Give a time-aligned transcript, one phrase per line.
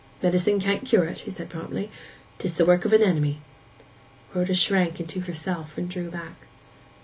[0.23, 1.91] 'Medicine can't cure it,' he said promptly.
[2.39, 3.39] ''Tis the work of an enemy.'
[4.33, 6.47] Rhoda shrank into herself, and drew back.